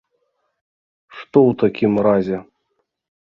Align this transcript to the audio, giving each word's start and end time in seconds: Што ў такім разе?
Што 1.17 1.37
ў 1.51 1.59
такім 1.65 1.93
разе? 2.09 2.37